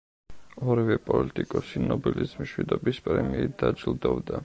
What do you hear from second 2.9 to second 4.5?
პრემიით დაჯილდოვდა.